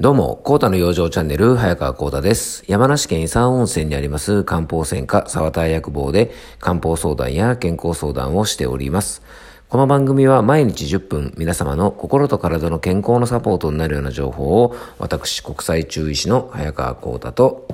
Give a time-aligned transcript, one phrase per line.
[0.00, 2.62] どうも、コータの養生チャンネル、早川コータです。
[2.68, 6.30] 山梨県伊佐温泉にあります漢方専科沢田薬房で
[6.60, 9.22] 漢方相談や健康相談をしております。
[9.68, 17.66] この番組は毎日10分皆様の心と体の健康のサポートになるような情報を私国際中医師の早川コータと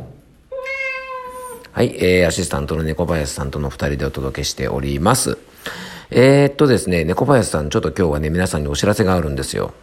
[1.73, 5.37] はい、えー、アシスタントの猫林さんとの二人でお届けしております。
[6.11, 9.75] えー、っとですね、猫林さん、ちょっと今日はね、皆さんにお知らせがあるんですよ。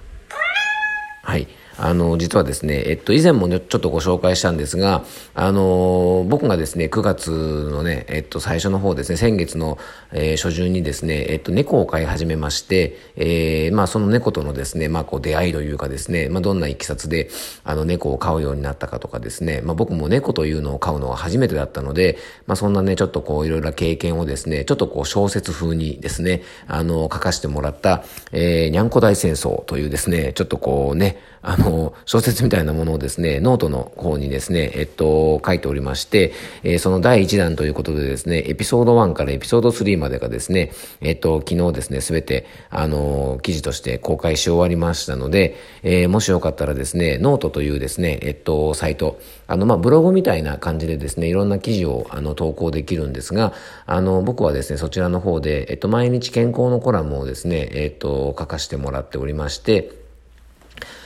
[1.82, 5.04] あの、実はですね、えっと、以前もね、ちょっとご紹介したんですが、
[5.34, 7.32] あの、僕がですね、9月
[7.72, 9.80] のね、えっと、最初の方ですね、先月の、
[10.12, 17.30] えー、初旬にですね、えっと、猫を飼い始めまして、えー、まあ、その猫とのですね、まあ、こう、出会いというかですね、まあ、どんな経緯で、
[17.64, 53.54] あの、猫を飼うようになったかとかですね、まあ、僕も猫というのを飼うのは初めてだったので、まあ、そんなね、ちょっとこう、いろいろ経験をですね、ちょっとこう、小説風にですね、あの、書かせてもらった、えー、にゃんこ大戦争というですね、ちょっとこうね、あの、の小説みたいなものをですね、ノートの方にですね、えっと、書いておりまして、えー、その第1弾ということでですね、エピソード1からエピソード3までがですね、えっと、昨日ですね、すべて、あの、記事として公開し終わりましたので、えー、もしよかったらですね、ノートというですね、えっと、サイト、あの、まあ、ブログみたいな感じでですね、いろんな記事を、あの、投稿できるんですが、
[53.86, 60.01] あの、僕はですね、そちらの方で、えっと、毎日健康のコラムをですね、えっと、書かせてもらっておりまして、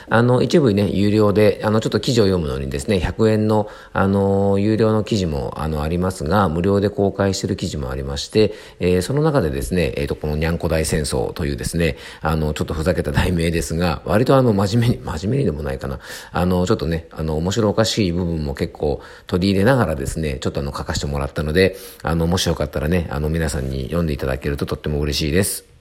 [0.08, 15.98] あの、一部ね、有料で、あの、ちょっと記事を読むのにですね、100円の、あの、有料の記事も、あの、ありますが、無料で公開してる記事もありまして、えー、その中でですね、えっ、ー、と、このにゃんこ大戦争というですね、あの、ちょっとふざけた題名ですが、割とあの、真面目に、真面目にでもないかな、
[16.32, 25.75] あの、ちょっとね、あの、面白おかしい部分も結構取り入れながらですね、ちょっとあの、書かせてもらったので、あの、もしよかったらね、あの、皆さんに読んでいただけるととっても嬉しいです。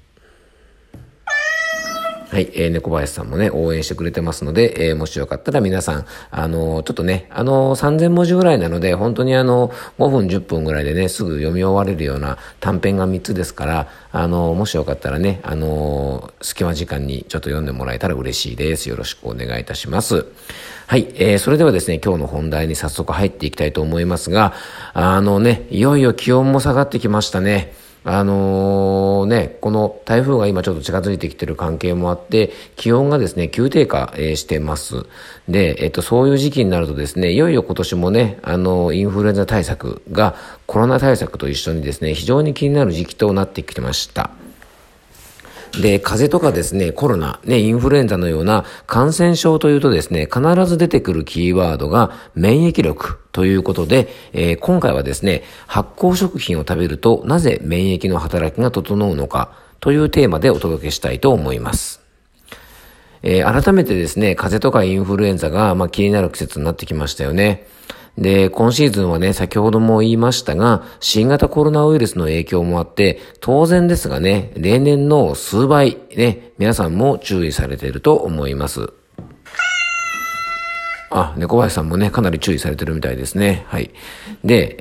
[2.35, 9.69] はい、えー、猫林さんもね、応援してくれてますので、えー、もしよかったら皆さん、あのー、ちょっとね、あのー、3000文字ぐらいなので、本当にあの、
[9.99, 18.89] 5分10分ぐらいでね、すぐ読み終われるような短編が3つですから、あのー、もしよかったらね、あの隙間時間にちょっと読んでもらえたら嬉しいです。
[18.89, 20.25] よろしくお願いいたします。
[20.87, 24.51] はい、えー、それではですね、今日の本題に早速入っていきたいと思いますが、
[24.93, 27.84] あのね、いよいよ気温も下がってきましたね。
[28.07, 35.07] あのー、ね、この台風が今ちょっと近づいてきてる関係もあって、気温がですね、急低下、えー、してます。
[35.49, 40.35] で、えっと、そういう時期になるとですね、いよいよ今年もね、あの、インフルエンザ対策が
[40.67, 44.29] コロナ対策と一緒にですね、非常に気になる時期となってきてました。
[45.73, 62.01] で、風邪とかですね、コロナ、ね、インフルエンザのような感染症というとですね、必ず出てくるキーワードが免疫力ということで、えー、今回はですね、発酵食品を食べるとなぜ免疫の働きが整うのかというテーマでお届けしたいと思います。
[63.23, 67.67] えー、改めてですね、風邪とかインフルエンザが、まあ、気になる季節になってきましたよね。
[68.17, 78.93] で、今シーズンはね、先ほども言いましたが、新型コロナウイルスの影響もあって、当然ですがね、例年の数倍、ね、皆さんも注意されていると思います。
[81.17, 83.65] あ、猫林さんもね、かなり注意されてるみたいですね。
[83.67, 83.91] はい。
[84.43, 84.75] で、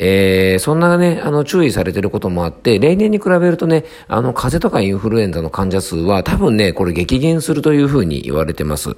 [0.53, 8.97] えー、そんなね、あの、注意されてることもあって、例年に比べるとね、あの、風邪とかインフルエンザの患者数は多分ね、これ激減するというふうに言われてます。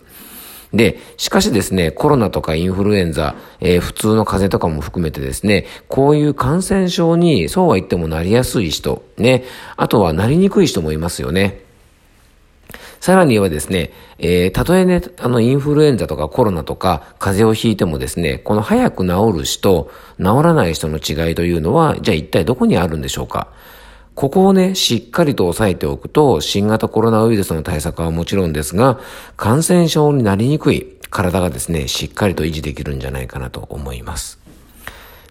[0.76, 9.44] で、しかしですね、コロナとかインフルエンザ、えー、普通の風邪とかも含めてですね、こういう感染症にそうは言ってもなりやすい人、ね、
[9.76, 11.65] あとはなりにくい人もいますよね。
[13.00, 23.48] さらに言えばですね、えー、たとえね、あの、インフルエンザとかコロナとか風邪をひいてもですね、この早く治る人、治らない人の違いというのは、じゃあ一体どこにあるんでしょうか？
[24.16, 28.99] ここをね、しっかりと押さえておくと、新型コロナウイルスの対策はもちろんですが、
[29.37, 34.38] 感染症になりにくい体がですね、しっかりと維持できるんじゃないかなと思います。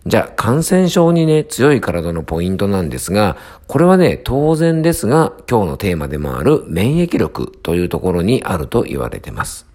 [0.06, 9.66] じゃあ、感染症にね、強い体のポイントなんですが、これはね、当然ですが、今日のテーマでもある免疫力というところにあると言われてます。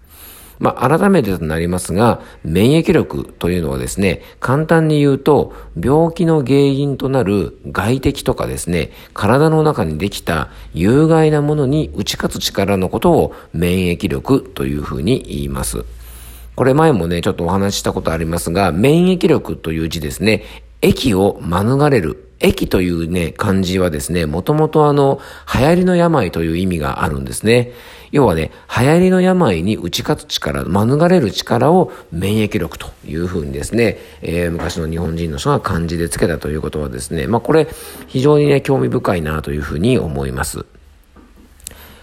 [0.61, 15.83] まあ、改めてとなりますが、免疫力というのはですね、簡単に言うと、病気の原因となる外敵とかですね、体の中にできた有害なものに打ち勝つ力のことを免疫力というふうに言います。
[16.55, 20.43] これ前もね、ちょっとお話ししたことありますが、免疫力という字ですね、
[20.83, 22.27] 疫を免れる。
[22.39, 25.19] 疫というね、漢字はですね、もともとあの、
[25.51, 27.71] 流行りの病という意味があるんですね。
[28.11, 37.67] 要はね、流行りの病に打ち勝つ力、免れる力を免疫力というふうにですね、えー、昔の日本人の人が漢字でつけたということはですね、まあこれ
[38.07, 40.65] 非常にね、興味深いなというふうに思います。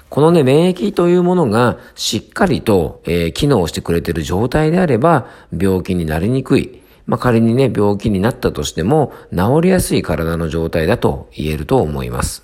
[0.09, 5.27] このね、免疫というものがしっかりと、えー、機能してくれている状態であれば、
[5.57, 6.81] 病気になりにくい。
[7.07, 12.43] まあ、仮にね、病気になったとしても、治りやすい体の状態だと言えると思います。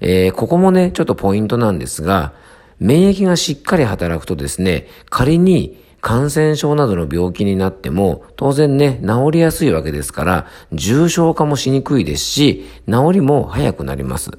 [0.00, 2.32] えー、ここもね、ちょっとポイントなんですが、
[2.80, 14.30] 免疫がしっかり働くとですね、仮に感染症などの病気になっても、当然ね、治りやすいわけですから、重症化もしにくいですし、治りも早くなります。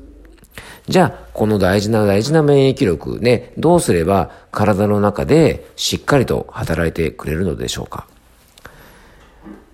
[0.87, 8.07] じゃあ、この大事な大事な免疫力ね、どうすれば体の中でしっかりと働いてくれるのでしょうか？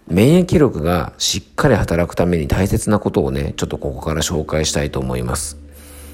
[0.08, 5.58] 免疫力がしっかり働くために大切なことをね、ちょっとここから紹介したいと思います。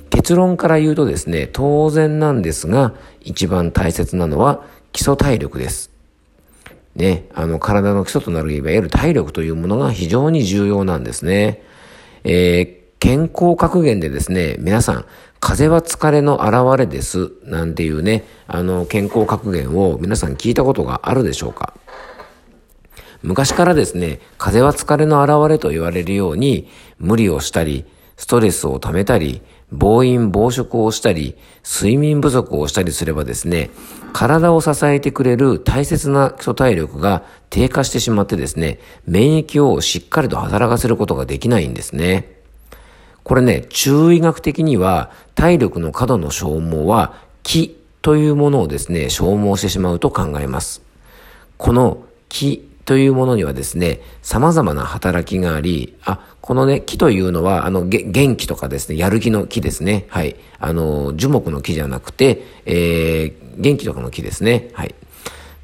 [0.09, 5.91] 結論から言うとですね、当然なんですが、一番大切なのは基礎体力です。
[6.95, 11.61] ね、あの、体の基礎となるいわゆる体力というものが非常に重要なんですね。
[12.23, 15.05] えー、健康格言でですね、皆さん、
[15.39, 21.73] 風邪は疲れの現れです、なんていうね、あの、健康格言を皆さん聞いたことがあるでしょうか？
[23.21, 33.69] 昔からですね、風邪は疲れの現れと言われるように、無理をしたり、ストレスを溜めたり、暴飲暴食をしたり、睡眠不足をしたりすればですね、
[34.13, 42.37] 体を支えてくれる大切な基礎体力が低下してしまってですね、免疫をしっかりと働かせることができないんですね。
[43.23, 50.81] これね、中医学的には体力の過度の消耗は気というものをですね、消耗してしまうと考えます。
[51.57, 60.05] この気というものにはですね、様々な働きがあり、あ、このね、木というのは、あの、元気とかですね、やる気の木ですね。
[60.07, 60.37] はい。
[60.57, 64.69] あの、樹木の木じゃなくて、えー、元気とかの木ですね。
[64.71, 64.95] はい。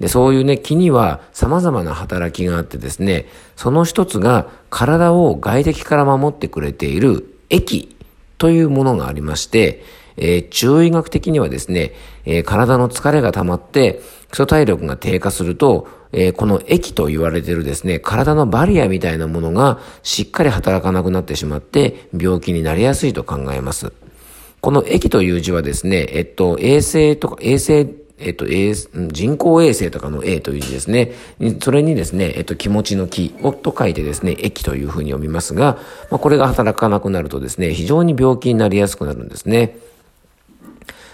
[0.02, 3.26] で、そういうね、木には様々な働きがあってですね、
[3.56, 7.96] その一つが体を外敵から守ってくれている液
[8.38, 9.86] というものがありまして、
[10.18, 11.94] えー、中医学的にはですね、
[12.26, 14.02] えー、体の疲れが溜まって、
[14.34, 23.94] 基礎体力が低下すると、えー、この液と言われてるですね、体のバリアみたいなものがしっかり働かなくなってしまって、病気になりやすいと考えます。
[24.60, 27.88] この液という字はですね、えっと、衛生とか、衛生
[28.18, 31.12] えっと、人工衛星とかの A という字ですね。
[31.62, 35.78] それにですね、えっと、気持ちの気をと書いてですね、液というふうに読みますが、
[36.10, 39.78] まあ、これが働かなくなるとですね、非常に病気になりやすくなるんですね。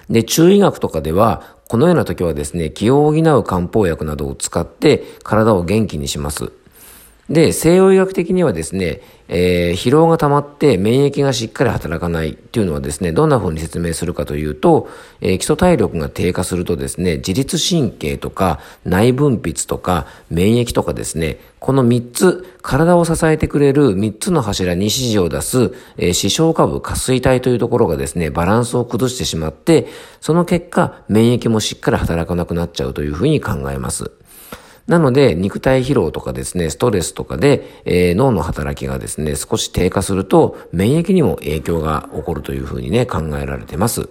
[0.10, 6.52] で、中医学とかでは、このような時はですね、気を補う漢方薬などを使って体を元気にします。
[7.30, 14.90] で、西洋医学的にはですね、えー、疲労が溜まって免疫がしっかり働かないっていうのはですね、どんな風に説明するかというと、
[15.22, 29.86] えー、基礎体力が低下するとですね、自律神経とか内分泌とか免疫とかですね、この3つ、体を支えてくれる3つの柱に指示を出す、えー、視床下部下垂体というところがですね、バランスを崩してしまって、
[30.20, 34.12] その結果、免疫もしっかり働かなくなっちゃうというふうに考えます。
[34.90, 44.10] なので、肉体疲労とかですね、ストレスとかで、えー、脳の働きがですね、少し低下すると、免疫にも影響が起こるというふうにね、考えられてます。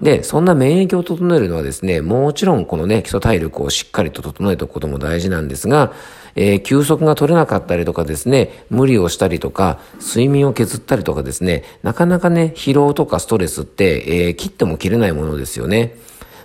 [0.00, 5.92] で、そんな免疫を整えるのはですね、もちろんこのね、基礎体力をしっかりと整えておくことも大事なんですが、
[6.34, 15.94] えー、休息が取れなかったりとかですね、無理をしたりとか、睡眠を削ったりとかですね、なかなかね、疲労とかストレスって、えー、切っても切れないものですよね。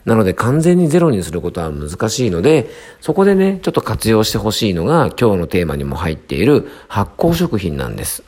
[0.07, 2.69] なので完全にゼロにすることは難しいので、
[3.01, 8.23] そこでね、ちょっと活用してほしいのが今日のテーマにも入っている発酵食品なんです。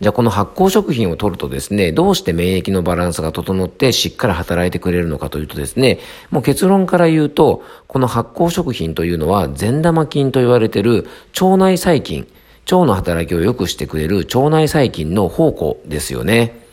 [0.00, 6.00] じゃあこの発酵食品を取るとですね、どうして免疫のバランスが整ってしっかり働いてくれるのかというとですね、
[6.30, 11.06] もう結論から言うと、この発酵食品というのは善玉菌と言われている
[11.40, 12.26] 腸内細菌、
[12.64, 16.67] 腸の働きを良くしてくれる腸内細菌の宝庫ですよね。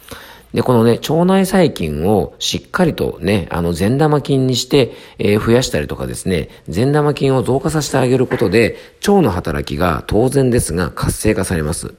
[0.56, 11.94] で、このね、腸内細菌をしっかりとね、あの、善玉菌にして、えー、増やしたりとかですね、善玉菌を増加させてあげることで、腸の働きが当然ですが活性化されます。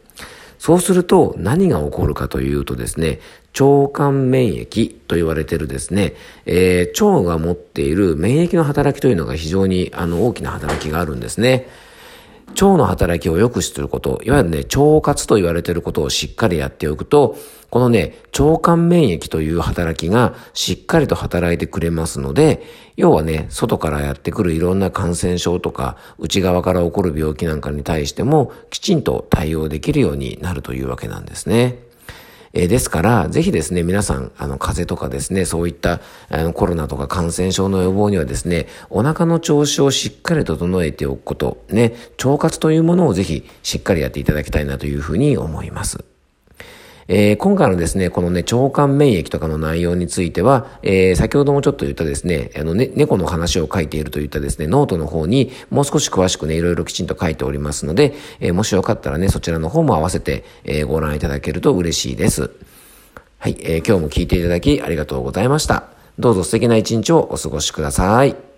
[0.58, 3.20] そうすると何が起こるかというとですね、
[3.60, 6.14] 腸管免疫と言われてるですね、
[6.46, 11.68] えー、腸が持っている免疫の働きというのが非常にあの大きな働きがあるんですね。
[12.56, 17.36] 腸の働きを良くすること、いわゆるね、腸活と言われていることをしっかりやっておくと、
[17.70, 22.62] このね、腸管免疫という働きがしっかりと働いてくれますので、
[22.96, 31.86] 要はね、外からやってくるいろんな感染症とか、内側から起こる病気なんかに対しても、きちんと対応できるようになるというわけなんですね。
[32.58, 41.94] えですから、ぜひですね、皆さん、あの、風邪とかですね、そういった、あの、コロナとか感染症の予防にはですね、お腹の調子をしっかり整えておくこと、ね、
[42.25, 46.15] 腸活というものをぜひしっかりやっていただきたいなというふうに思います。
[47.08, 62.50] えー、今回のですね、このね、腸管免疫とかの内容については、えー、先ほどもちょっと言ったですね、あのね、猫の話を書いているといったですね、ノートの方にもう少し詳しくね、いろいろきちんと書いておりますので、えー、もしよかったらね、そちらの方も合わせて、え、ご覧いただけると嬉しいです。
[63.38, 65.84] はい、え、今日も聞いていただきありがとうございました。
[66.18, 68.55] どうぞ素敵な一日をお過ごしください。